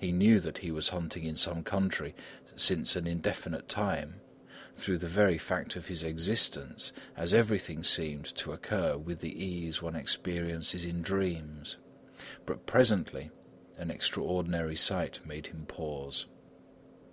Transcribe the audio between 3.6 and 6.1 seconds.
time, through the very fact of his